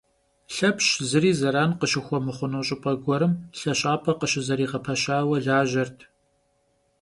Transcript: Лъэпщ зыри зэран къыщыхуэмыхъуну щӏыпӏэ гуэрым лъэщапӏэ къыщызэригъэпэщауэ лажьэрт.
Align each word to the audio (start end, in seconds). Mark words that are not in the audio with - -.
Лъэпщ 0.55 0.87
зыри 1.09 1.31
зэран 1.39 1.71
къыщыхуэмыхъуну 1.79 2.65
щӏыпӏэ 2.67 2.93
гуэрым 3.03 3.33
лъэщапӏэ 3.57 4.13
къыщызэригъэпэщауэ 4.19 5.37
лажьэрт. 5.45 5.97